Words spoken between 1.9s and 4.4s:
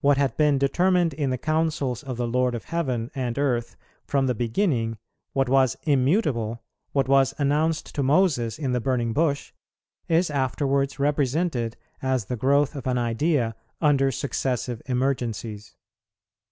of the Lord of heaven and earth from the